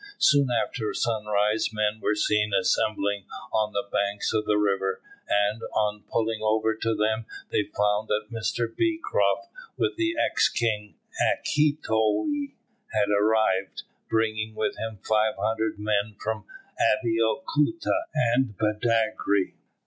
Soon 0.17 0.47
after 0.49 0.95
sunrise 0.95 1.69
men 1.71 1.99
were 2.01 2.15
seen 2.15 2.53
assembling 2.59 3.25
on 3.53 3.71
the 3.71 3.87
banks 3.91 4.33
of 4.33 4.45
the 4.45 4.57
river, 4.57 4.99
and, 5.29 5.61
on 5.75 6.01
pulling 6.11 6.39
over 6.41 6.73
to 6.73 6.95
them, 6.95 7.27
they 7.51 7.65
found 7.65 8.07
that 8.07 8.29
Mr 8.33 8.65
Beecroft, 8.75 9.47
with 9.77 9.97
the 9.97 10.15
ex 10.17 10.49
king, 10.49 10.95
Akitoye, 11.21 12.55
had 12.91 13.09
arrived, 13.11 13.83
bringing 14.09 14.55
with 14.55 14.75
him 14.75 14.97
500 15.07 15.77
men 15.77 16.15
from 16.19 16.45
Abeokuta 16.79 18.05
and 18.15 18.57
Badagry. 18.57 19.53